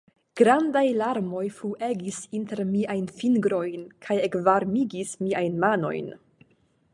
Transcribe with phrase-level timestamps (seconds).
[0.39, 6.11] Grandaj larmoj fluegis inter miajn fingrojn kaj ekvarmigis miajn manojn.